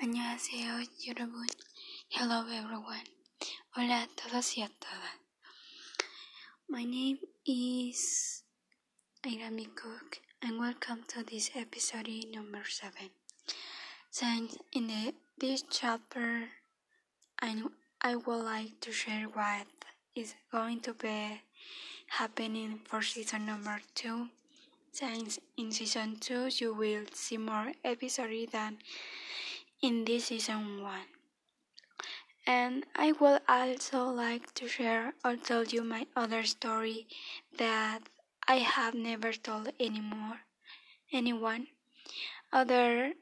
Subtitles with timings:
[0.00, 1.46] 안녕하세요, 여러분.
[2.10, 3.04] Hello, everyone.
[3.76, 5.18] Hola a todos y a todas.
[6.68, 8.42] My name is
[9.24, 13.10] Irami Cook, and welcome to this episode number seven.
[14.10, 16.48] Since in the, this chapter,
[17.40, 17.62] I,
[18.00, 19.66] I would like to share what
[20.14, 21.40] is going to be
[22.08, 24.28] happening for season number two.
[24.92, 28.78] Since in season two, you will see more episodes than
[29.81, 30.99] in this season 1.
[32.45, 37.07] And I would also like to share or tell you my other story
[37.57, 37.99] that
[38.47, 40.41] I have never told anymore
[41.11, 41.67] anyone
[42.51, 43.13] other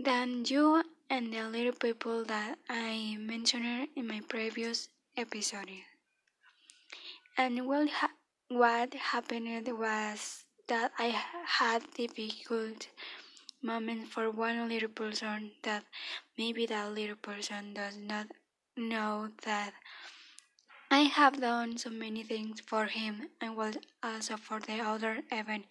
[0.00, 5.70] than you and the little people that I mentioned in my previous episode.
[7.36, 11.14] And what, ha- what happened was that I
[11.46, 12.88] had difficult
[13.64, 15.84] moment for one little person that
[16.36, 18.26] maybe that little person does not
[18.76, 19.72] know that
[20.90, 23.72] I have done so many things for him and will
[24.02, 25.64] also for the other even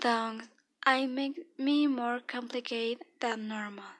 [0.00, 0.40] though
[0.86, 3.92] I make me more complicated than normal.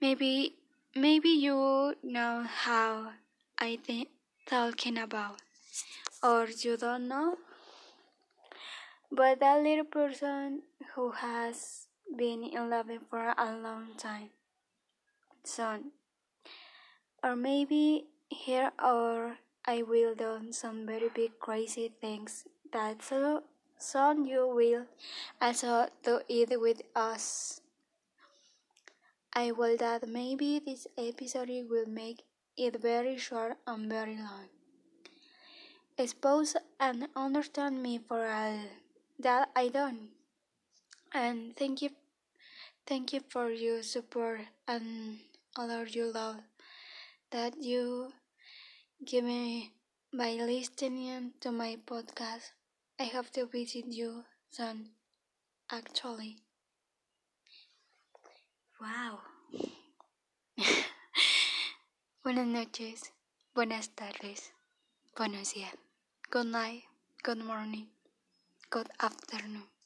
[0.00, 0.54] Maybe
[0.94, 3.12] maybe you know how
[3.58, 4.08] I think
[4.46, 5.42] talking about
[6.22, 7.36] or you don't know
[9.10, 10.62] but that little person
[10.94, 14.30] who has been in love for a long time.
[15.44, 15.80] So,
[17.22, 23.42] or maybe here or I will do some very big crazy things that so
[23.78, 24.86] soon you will
[25.40, 27.60] also do it with us.
[29.32, 32.22] I will that maybe this episode will make
[32.56, 34.48] it very short and very long.
[35.96, 38.60] Expose and understand me for all
[39.18, 40.19] that I done.
[41.12, 41.90] And thank you
[42.86, 45.18] thank you for your support and
[45.56, 46.38] all of your love
[47.30, 48.12] that you
[49.04, 49.72] give me
[50.12, 52.52] by listening to my podcast.
[52.98, 54.90] I have to visit you soon
[55.70, 56.38] actually.
[58.80, 59.20] Wow.
[62.24, 63.12] Buenas noches,
[63.54, 64.52] buenas tardes,
[65.16, 65.74] buenos días,
[66.30, 66.84] good night,
[67.22, 67.88] good morning.
[68.70, 69.79] Good afternoon.